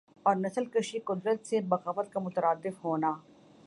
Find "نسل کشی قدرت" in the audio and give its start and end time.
0.35-1.45